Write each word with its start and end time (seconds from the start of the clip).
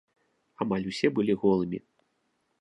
Амаль 0.65 0.87
усе 0.93 1.07
былі 1.19 1.37
голымі. 1.45 1.79